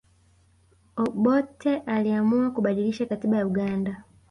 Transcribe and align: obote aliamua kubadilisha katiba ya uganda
obote 0.95 1.77
aliamua 1.77 2.51
kubadilisha 2.51 3.05
katiba 3.05 3.37
ya 3.37 3.47
uganda 3.47 4.03